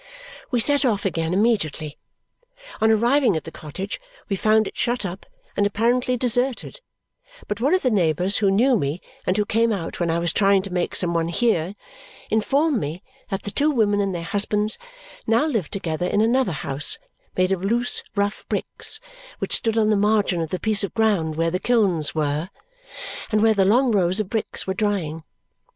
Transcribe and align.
We 0.49 0.59
set 0.59 0.83
off 0.83 1.05
again 1.05 1.31
immediately. 1.31 1.99
On 2.81 2.89
arriving 2.89 3.35
at 3.37 3.43
the 3.43 3.51
cottage, 3.51 4.01
we 4.29 4.35
found 4.35 4.65
it 4.65 4.75
shut 4.75 5.05
up 5.05 5.27
and 5.55 5.63
apparently 5.67 6.17
deserted, 6.17 6.81
but 7.47 7.61
one 7.61 7.75
of 7.75 7.83
the 7.83 7.91
neighbours 7.91 8.37
who 8.37 8.49
knew 8.49 8.75
me 8.75 8.99
and 9.27 9.37
who 9.37 9.45
came 9.45 9.71
out 9.71 9.99
when 9.99 10.09
I 10.09 10.17
was 10.17 10.33
trying 10.33 10.63
to 10.63 10.73
make 10.73 10.95
some 10.95 11.13
one 11.13 11.27
hear 11.27 11.75
informed 12.31 12.79
me 12.79 13.03
that 13.29 13.43
the 13.43 13.51
two 13.51 13.69
women 13.69 14.01
and 14.01 14.15
their 14.15 14.23
husbands 14.23 14.79
now 15.27 15.45
lived 15.45 15.71
together 15.71 16.07
in 16.07 16.19
another 16.21 16.51
house, 16.65 16.97
made 17.37 17.51
of 17.51 17.63
loose 17.63 18.01
rough 18.15 18.43
bricks, 18.49 18.99
which 19.37 19.55
stood 19.57 19.77
on 19.77 19.91
the 19.91 19.95
margin 19.95 20.41
of 20.41 20.49
the 20.49 20.59
piece 20.59 20.83
of 20.83 20.95
ground 20.95 21.35
where 21.35 21.51
the 21.51 21.59
kilns 21.59 22.15
were 22.15 22.49
and 23.31 23.43
where 23.43 23.53
the 23.53 23.65
long 23.65 23.91
rows 23.91 24.19
of 24.19 24.31
bricks 24.31 24.65
were 24.65 24.73
drying. 24.73 25.21